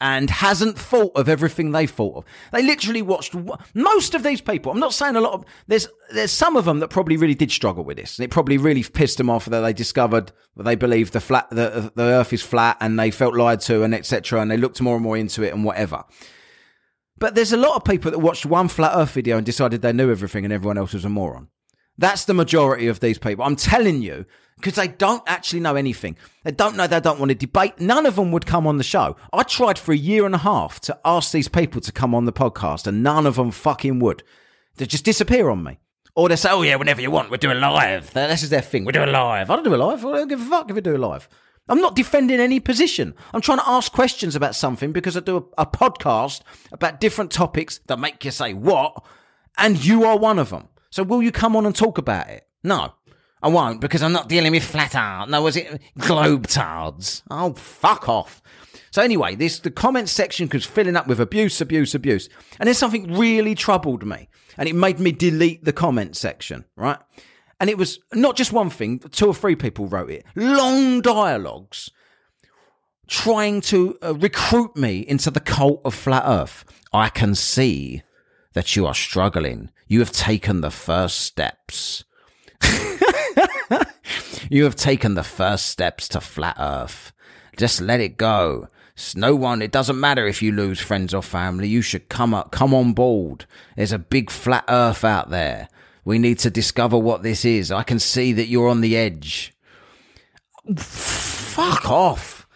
[0.00, 2.24] and hasn't thought of everything they thought of.
[2.52, 3.34] They literally watched
[3.74, 4.70] most of these people.
[4.70, 7.50] I'm not saying a lot of there's there's some of them that probably really did
[7.50, 10.74] struggle with this, and it probably really pissed them off that they discovered that they
[10.74, 14.40] believed the flat the the Earth is flat, and they felt lied to, and etc.
[14.40, 16.04] And they looked more and more into it, and whatever.
[17.18, 19.92] But there's a lot of people that watched one flat Earth video and decided they
[19.92, 21.48] knew everything, and everyone else was a moron.
[21.98, 23.44] That's the majority of these people.
[23.44, 26.16] I'm telling you, because they don't actually know anything.
[26.44, 27.80] They don't know they don't want to debate.
[27.80, 29.16] None of them would come on the show.
[29.32, 32.24] I tried for a year and a half to ask these people to come on
[32.24, 34.22] the podcast, and none of them fucking would.
[34.76, 35.78] They just disappear on me.
[36.14, 38.14] Or they say, oh, yeah, whenever you want, we're doing live.
[38.14, 38.86] This is their thing.
[38.86, 39.50] We're doing live.
[39.50, 40.04] I don't do it live.
[40.04, 41.28] I don't give a fuck if we do it live.
[41.68, 43.14] I'm not defending any position.
[43.34, 46.40] I'm trying to ask questions about something because I do a, a podcast
[46.72, 49.04] about different topics that make you say, what?
[49.58, 50.68] And you are one of them.
[50.96, 52.48] So will you come on and talk about it?
[52.64, 52.94] No,
[53.42, 55.28] I won't because I'm not dealing with flat art.
[55.28, 57.20] No, was it globetards?
[57.30, 58.40] Oh, fuck off.
[58.92, 62.72] So anyway, this the comment section was filling up with abuse, abuse, abuse, and then
[62.72, 66.64] something really troubled me, and it made me delete the comment section.
[66.76, 66.96] Right,
[67.60, 68.98] and it was not just one thing.
[68.98, 70.24] Two or three people wrote it.
[70.34, 71.90] Long dialogues
[73.06, 76.64] trying to uh, recruit me into the cult of flat Earth.
[76.90, 78.02] I can see
[78.54, 79.72] that you are struggling.
[79.86, 82.04] You have taken the first steps.
[84.50, 87.12] you have taken the first steps to flat earth.
[87.56, 88.68] Just let it go.
[88.94, 91.68] It's no one, it doesn't matter if you lose friends or family.
[91.68, 93.44] You should come up, come on board.
[93.76, 95.68] There's a big flat earth out there.
[96.04, 97.70] We need to discover what this is.
[97.70, 99.52] I can see that you're on the edge.
[100.76, 102.46] Fuck off.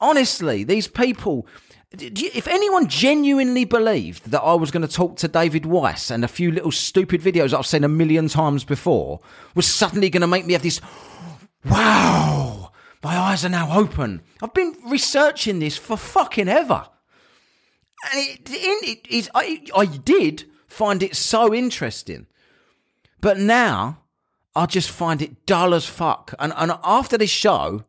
[0.00, 1.46] Honestly, these people,
[1.92, 6.28] if anyone genuinely believed that I was going to talk to David Weiss and a
[6.28, 9.20] few little stupid videos I've seen a million times before
[9.54, 10.80] was suddenly going to make me have this,
[11.64, 12.70] wow,
[13.02, 14.22] my eyes are now open.
[14.40, 16.86] I've been researching this for fucking ever.
[18.12, 22.26] And it, it, it is, I, I did find it so interesting.
[23.20, 24.02] But now
[24.54, 26.34] I just find it dull as fuck.
[26.38, 27.84] And, and after this show,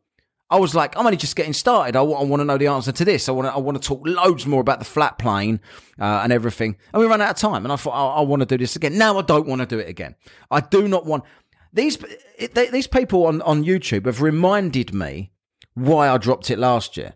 [0.51, 1.95] I was like, I'm only just getting started.
[1.95, 3.29] I, want to know the answer to this.
[3.29, 5.61] I want to, I want to talk loads more about the flat plane
[5.97, 6.75] uh, and everything.
[6.93, 7.63] And we ran out of time.
[7.63, 8.97] And I thought, I, I want to do this again.
[8.97, 10.15] Now I don't want to do it again.
[10.51, 11.23] I do not want
[11.71, 11.97] these.
[12.37, 15.31] It, they, these people on on YouTube have reminded me
[15.73, 17.13] why I dropped it last year.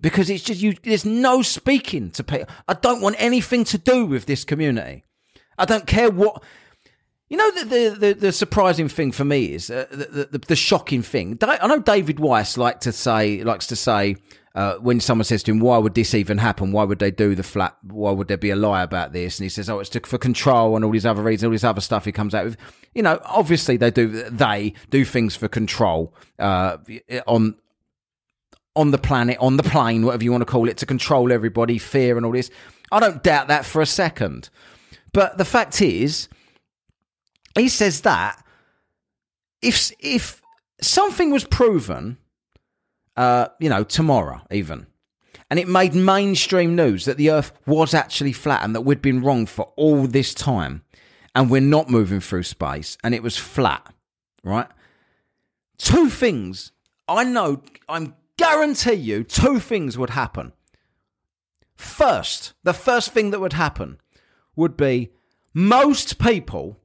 [0.00, 0.74] Because it's just you.
[0.82, 2.48] There's no speaking to people.
[2.68, 5.04] I don't want anything to do with this community.
[5.56, 6.42] I don't care what.
[7.34, 10.54] You know the the, the, the surprising thing for me is uh, the, the the
[10.54, 11.36] shocking thing.
[11.42, 14.14] I know David Weiss like to say likes to say
[14.54, 16.70] uh, when someone says to him, "Why would this even happen?
[16.70, 17.76] Why would they do the flat?
[17.82, 20.16] Why would there be a lie about this?" And he says, "Oh, it's to, for
[20.16, 22.56] control and all these other reasons, all this other stuff." He comes out with,
[22.94, 26.76] you know, obviously they do they do things for control uh,
[27.26, 27.56] on
[28.76, 31.78] on the planet, on the plane, whatever you want to call it, to control everybody,
[31.78, 32.48] fear and all this.
[32.92, 34.50] I don't doubt that for a second.
[35.12, 36.28] But the fact is,
[37.54, 38.44] he says that
[39.62, 40.42] if if
[40.80, 42.18] something was proven,
[43.16, 44.86] uh, you know, tomorrow even,
[45.50, 49.22] and it made mainstream news that the Earth was actually flat and that we'd been
[49.22, 50.82] wrong for all this time,
[51.34, 53.92] and we're not moving through space, and it was flat,
[54.42, 54.68] right?
[55.78, 56.72] Two things
[57.08, 60.52] I know, I'm guarantee you, two things would happen.
[61.76, 63.98] First, the first thing that would happen
[64.56, 65.10] would be
[65.52, 66.80] most people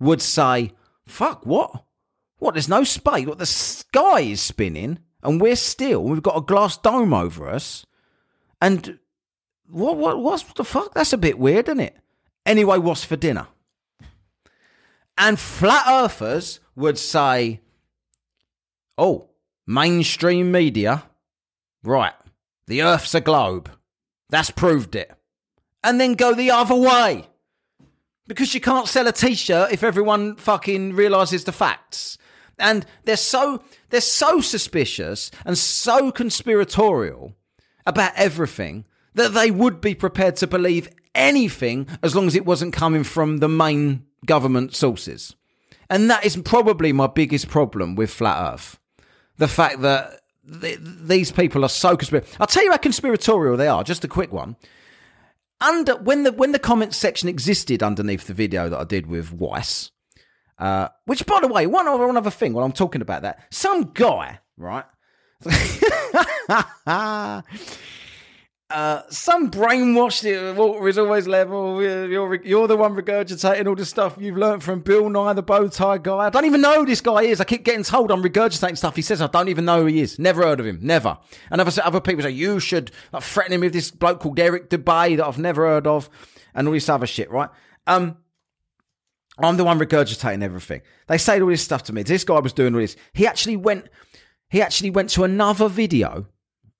[0.00, 0.72] would say,
[1.06, 1.84] fuck, what?
[2.38, 3.26] What, there's no space?
[3.26, 7.84] What, the sky is spinning and we're still, we've got a glass dome over us.
[8.60, 8.98] And
[9.68, 10.94] what, what, what's the fuck?
[10.94, 11.96] That's a bit weird, isn't it?
[12.46, 13.48] Anyway, what's for dinner?
[15.16, 17.60] And flat earthers would say,
[18.96, 19.28] oh,
[19.66, 21.02] mainstream media,
[21.82, 22.14] right,
[22.68, 23.70] The Earth's a globe.
[24.28, 25.10] That's proved it.
[25.82, 27.26] And then go the other way.
[28.28, 32.18] Because you can't sell a t-shirt if everyone fucking realizes the facts.
[32.58, 37.34] And they're so they're so suspicious and so conspiratorial
[37.86, 42.72] about everything that they would be prepared to believe anything as long as it wasn't
[42.72, 45.34] coming from the main government sources.
[45.90, 48.78] And that is probably my biggest problem with flat earth.
[49.38, 50.20] The fact that
[50.60, 52.36] th- these people are so conspiratorial.
[52.40, 53.82] I'll tell you how conspiratorial they are.
[53.82, 54.56] Just a quick one
[55.60, 59.32] under when the when the comments section existed underneath the video that I did with
[59.32, 59.90] Weiss,
[60.58, 63.42] uh, which by the way, one other one other thing while I'm talking about that,
[63.50, 64.84] some guy, right?
[68.70, 70.54] Uh, some brainwashed it.
[70.54, 71.82] Water is always level.
[71.82, 75.68] You're you're the one regurgitating all the stuff you've learned from Bill Nye, the bow
[75.68, 76.18] tie guy.
[76.18, 77.40] I don't even know who this guy is.
[77.40, 78.94] I keep getting told I'm regurgitating stuff.
[78.94, 80.18] He says I don't even know who he is.
[80.18, 80.80] Never heard of him.
[80.82, 81.16] Never.
[81.50, 84.68] And other other people say you should like, threaten him with this bloke called Eric
[84.68, 86.10] Dubay that I've never heard of,
[86.54, 87.30] and all this other shit.
[87.30, 87.48] Right?
[87.86, 88.18] Um.
[89.40, 90.82] I'm the one regurgitating everything.
[91.06, 92.02] They say all this stuff to me.
[92.02, 92.96] This guy was doing all this.
[93.14, 93.88] He actually went.
[94.50, 96.26] He actually went to another video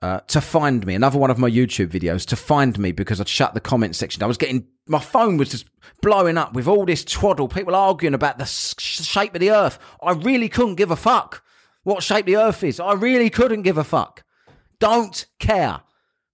[0.01, 3.29] uh, to find me, another one of my YouTube videos to find me because I'd
[3.29, 4.23] shut the comment section.
[4.23, 5.67] I was getting my phone was just
[6.01, 9.79] blowing up with all this twaddle, people arguing about the shape of the earth.
[10.03, 11.43] I really couldn't give a fuck
[11.89, 12.81] what shape the earth is.
[12.81, 14.25] I really couldn't give a fuck.
[14.79, 15.81] Don't care.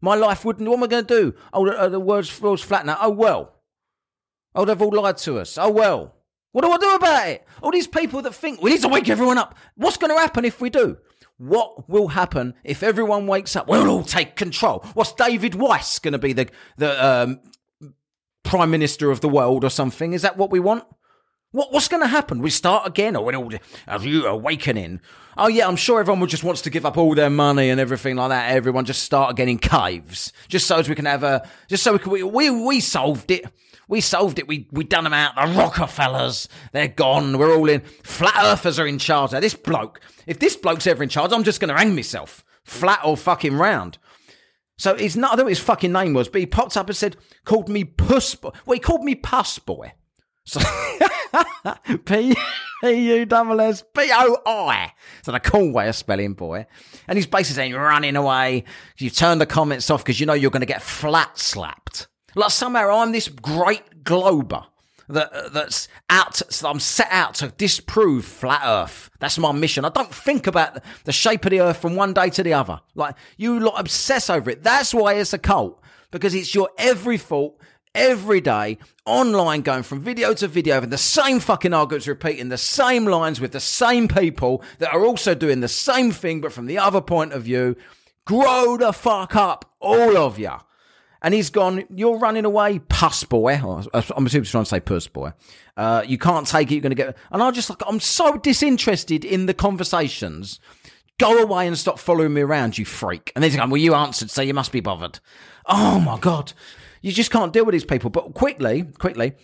[0.00, 0.68] My life wouldn't.
[0.68, 1.34] What am I going to do?
[1.52, 2.98] Oh, the, uh, the world's, world's flat now.
[3.00, 3.54] Oh well.
[4.54, 5.56] Oh, they've all lied to us.
[5.56, 6.14] Oh well.
[6.52, 7.46] What do I do about it?
[7.62, 9.56] All these people that think we need to wake everyone up.
[9.76, 10.98] What's going to happen if we do?
[11.36, 13.68] What will happen if everyone wakes up?
[13.68, 14.84] We'll all take control.
[14.94, 17.40] What's David Weiss going to be the the um,
[18.44, 20.12] prime minister of the world or something?
[20.12, 20.84] Is that what we want?
[21.50, 22.40] What, what's going to happen?
[22.40, 23.52] We start again, or all
[23.86, 25.00] are you awakening?
[25.36, 28.16] Oh yeah, I'm sure everyone just wants to give up all their money and everything
[28.16, 28.52] like that.
[28.52, 31.92] Everyone just start again in caves, just so as we can have a, just so
[31.92, 33.44] we can, we we, we solved it.
[33.88, 34.48] We solved it.
[34.48, 35.34] We we done them out.
[35.34, 37.38] The Rockefellers, they're gone.
[37.38, 37.80] We're all in.
[38.02, 39.40] Flat Earthers are in charge now.
[39.40, 43.00] This bloke, if this bloke's ever in charge, I'm just going to hang myself, flat
[43.04, 43.98] or fucking round.
[44.76, 45.32] So he's not.
[45.32, 47.68] I don't know what his fucking name was, but he popped up and said, called
[47.68, 48.50] me Puss Boy.
[48.66, 49.92] Well, he called me Puss Boy.
[50.44, 50.60] So
[52.04, 52.34] P
[52.82, 54.92] U double S P O I.
[55.22, 56.66] So the cool way of spelling boy.
[57.08, 58.64] And he's basically saying running away.
[58.98, 62.08] You turn the comments off because you know you're going to get flat slapped.
[62.34, 64.64] Like somehow I'm this great glober
[65.08, 66.40] that uh, that's out.
[66.64, 69.10] I'm set out to disprove flat Earth.
[69.20, 69.84] That's my mission.
[69.84, 72.80] I don't think about the shape of the Earth from one day to the other.
[72.94, 74.62] Like you lot obsess over it.
[74.62, 77.56] That's why it's a cult because it's your every thought
[77.94, 82.58] every day online going from video to video and the same fucking arguments repeating the
[82.58, 86.66] same lines with the same people that are also doing the same thing but from
[86.66, 87.76] the other point of view
[88.24, 90.50] grow the fuck up all of you
[91.24, 95.08] and he's gone you're running away puss boy i'm assuming he's trying to say puss
[95.08, 95.32] boy
[95.76, 98.36] uh, you can't take it you're going to get and I'm just like i'm so
[98.36, 100.60] disinterested in the conversations
[101.18, 103.30] Go away and stop following me around, you freak.
[103.34, 105.20] And then he's going, Well, you answered, so you must be bothered.
[105.66, 106.52] Oh my God.
[107.02, 108.10] You just can't deal with these people.
[108.10, 109.34] But quickly, quickly,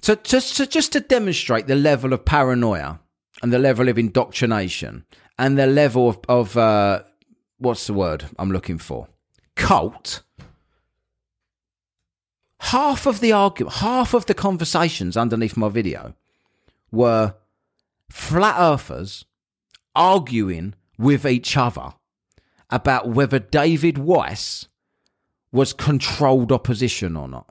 [0.00, 3.00] to, to, to just to demonstrate the level of paranoia
[3.42, 5.04] and the level of indoctrination
[5.38, 7.02] and the level of, of uh,
[7.58, 9.08] what's the word I'm looking for?
[9.54, 10.22] Cult.
[12.60, 16.14] Half of the argument, half of the conversations underneath my video
[16.90, 17.34] were
[18.10, 19.24] flat earthers
[19.94, 21.94] arguing with each other
[22.70, 24.66] about whether David Weiss
[25.52, 27.48] was controlled opposition or not.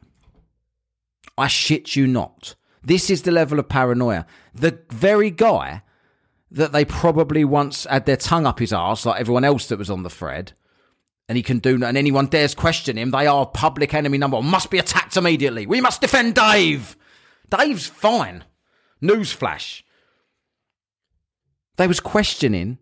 [1.37, 2.55] I shit you not.
[2.83, 4.25] This is the level of paranoia.
[4.53, 5.81] The very guy
[6.51, 9.89] that they probably once had their tongue up his arse, like everyone else that was
[9.89, 10.53] on the thread,
[11.27, 14.45] and he can do, and anyone dares question him, they are public enemy number one.
[14.45, 15.65] Must be attacked immediately.
[15.65, 16.95] We must defend Dave.
[17.49, 18.43] Dave's fine.
[19.01, 19.81] Newsflash.
[21.77, 22.77] They was questioning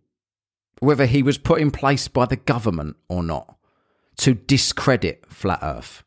[0.80, 3.58] whether he was put in place by the government or not
[4.18, 6.04] to discredit flat Earth.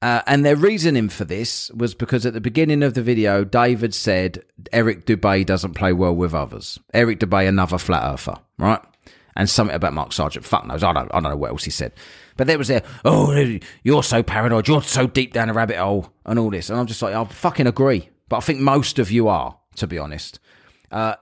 [0.00, 3.92] Uh, and their reasoning for this was because at the beginning of the video, David
[3.92, 6.78] said Eric Dubay doesn't play well with others.
[6.94, 8.80] Eric Dubay, another flat earther, right?
[9.38, 10.44] And something about Mark Sargent.
[10.44, 10.82] Fuck knows.
[10.82, 11.92] I don't, I don't know what else he said.
[12.36, 14.68] But there was there, oh, you're so paranoid.
[14.68, 16.68] You're so deep down a rabbit hole and all this.
[16.68, 18.10] And I'm just like, I fucking agree.
[18.28, 20.40] But I think most of you are, to be honest.
[20.90, 21.14] Uh,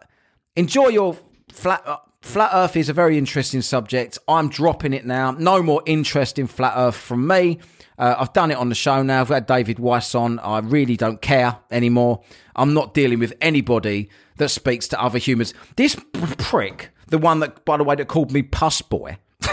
[0.57, 1.18] enjoy your
[1.53, 1.82] flat.
[1.86, 4.18] Uh, flat Earth is a very interesting subject.
[4.26, 5.32] I'm dropping it now.
[5.32, 7.59] No more interest in flat Earth from me.
[7.99, 9.20] Uh, I've done it on the show now.
[9.20, 10.38] I've had David Weiss on.
[10.38, 12.22] I really don't care anymore.
[12.55, 15.55] I'm not dealing with anybody that speaks to other humans.
[15.76, 15.97] This
[16.38, 19.18] prick, the one that, by the way, that called me Puss Boy,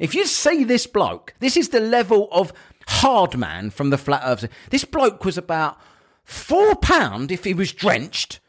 [0.00, 2.52] If you see this bloke, this is the level of
[2.88, 4.48] hard man from the flat earth.
[4.70, 5.78] This bloke was about
[6.24, 8.40] four pound if he was drenched.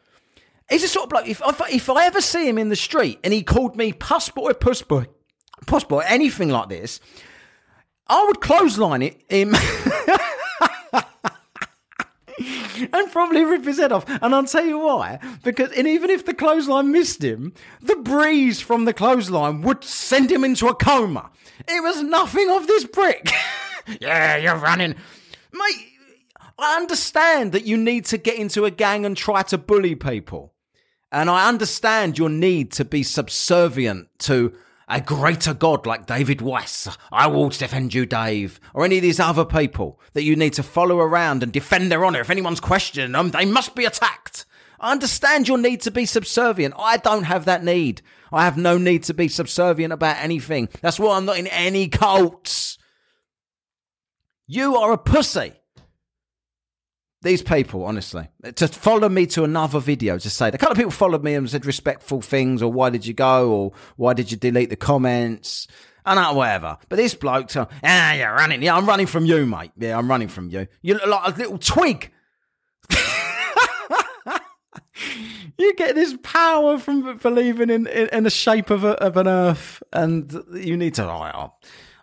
[0.69, 1.27] He's a sort of bloke.
[1.27, 4.29] If, if, if I ever see him in the street and he called me puss
[4.29, 5.05] boy, puss boy,
[5.67, 6.99] puss boy, anything like this,
[8.07, 9.55] I would clothesline it him.
[12.93, 14.05] and probably rip his head off.
[14.07, 15.19] And I'll tell you why.
[15.43, 20.31] Because and even if the clothesline missed him, the breeze from the clothesline would send
[20.31, 21.31] him into a coma.
[21.67, 23.31] It was nothing of this brick.
[24.01, 24.95] yeah, you're running.
[25.53, 25.87] Mate,
[26.57, 30.53] I understand that you need to get into a gang and try to bully people.
[31.11, 34.53] And I understand your need to be subservient to
[34.87, 36.87] a greater God like David Weiss.
[37.11, 38.59] I will defend you, Dave.
[38.73, 42.05] Or any of these other people that you need to follow around and defend their
[42.05, 42.21] honour.
[42.21, 44.45] If anyone's questioning them, they must be attacked.
[44.79, 46.75] I understand your need to be subservient.
[46.77, 48.01] I don't have that need.
[48.31, 50.69] I have no need to be subservient about anything.
[50.81, 52.77] That's why I'm not in any cults.
[54.47, 55.53] You are a pussy.
[57.25, 60.91] These people, honestly, to follow me to another video to say the kind of people
[60.91, 64.37] followed me and said respectful things, or why did you go, or why did you
[64.37, 65.67] delete the comments,
[66.05, 66.77] and that whatever.
[66.87, 68.61] But this bloke, ah, you're running.
[68.61, 69.71] Yeah, I'm running from you, mate.
[69.75, 70.67] Yeah, I'm running from you.
[70.83, 72.11] You look like a little twig.
[75.57, 79.27] you get this power from believing in, in, in the shape of, a, of an
[79.27, 81.09] earth, and you need to.
[81.09, 81.53] Oh,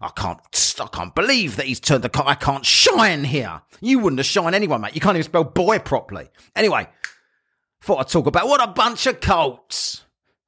[0.02, 0.40] I, can't.
[0.80, 2.08] I can't believe that he's turned the.
[2.08, 2.24] car.
[2.26, 3.62] I can't shine here.
[3.80, 4.94] You wouldn't have shine anyway, mate.
[4.94, 6.28] You can't even spell boy properly.
[6.54, 6.88] Anyway,
[7.82, 10.04] thought I'd talk about what a bunch of colts.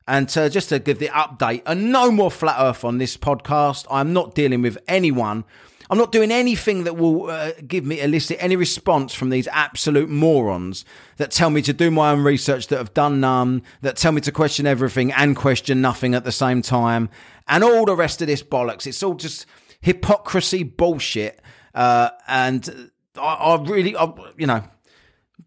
[0.07, 3.87] And uh, just to give the update, and no more flat earth on this podcast.
[3.91, 5.45] I'm not dealing with anyone.
[5.91, 10.09] I'm not doing anything that will uh, give me elicit any response from these absolute
[10.09, 10.85] morons
[11.18, 14.20] that tell me to do my own research that have done none, that tell me
[14.22, 17.11] to question everything and question nothing at the same time,
[17.47, 18.87] and all the rest of this bollocks.
[18.87, 19.47] It's all just
[19.80, 21.41] hypocrisy bullshit.
[21.74, 24.64] Uh, and I, I really, I, you know,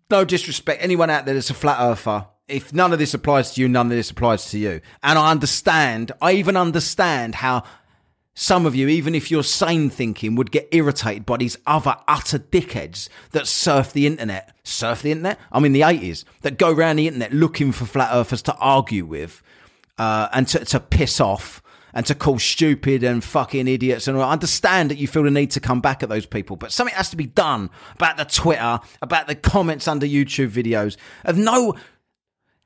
[0.09, 3.61] no disrespect, anyone out there that's a flat earther, if none of this applies to
[3.61, 4.81] you, none of this applies to you.
[5.03, 7.63] And I understand, I even understand how
[8.39, 12.37] some of you, even if you're sane thinking, would get irritated by these other utter
[12.37, 14.55] dickheads that surf the internet.
[14.63, 15.39] Surf the internet?
[15.51, 19.07] I'm in the 80s, that go around the internet looking for flat earthers to argue
[19.07, 19.41] with
[19.97, 21.63] uh, and to, to piss off
[21.95, 24.07] and to call stupid and fucking idiots.
[24.07, 26.71] And I understand that you feel the need to come back at those people, but
[26.71, 31.37] something has to be done about the Twitter, about the comments under YouTube videos of
[31.37, 31.73] no.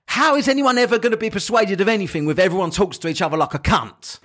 [0.08, 3.22] How is anyone ever going to be persuaded of anything with everyone talks to each
[3.22, 4.20] other like a cunt?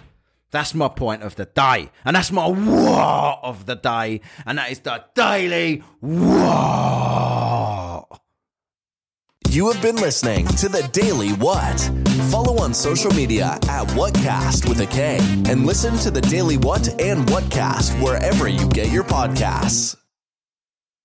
[0.50, 1.90] That's my point of the day.
[2.04, 4.20] And that's my what of the day.
[4.44, 6.86] And that is the daily what.
[9.56, 11.80] You have been listening to the Daily What.
[12.30, 15.16] Follow on social media at Whatcast with a K
[15.50, 19.96] and listen to the Daily What and Whatcast wherever you get your podcasts.